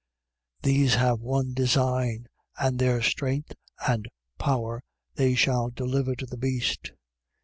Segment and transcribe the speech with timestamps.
[0.63, 2.25] These have one design:
[2.57, 3.53] and their strength
[3.87, 4.07] and
[4.39, 4.81] power
[5.13, 6.91] they shall deliver to the beast.